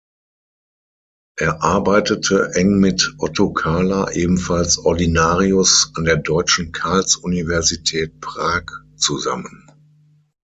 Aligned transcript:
Er 1.37 1.61
arbeitete 1.61 2.55
eng 2.55 2.79
mit 2.79 3.13
Otto 3.19 3.53
Kahler, 3.53 4.15
ebenfalls 4.15 4.79
Ordinarius 4.79 5.91
an 5.93 6.05
der 6.05 6.17
deutschen 6.17 6.71
Karls-Universität 6.71 8.19
Prag, 8.19 8.63
zusammen. 8.95 9.69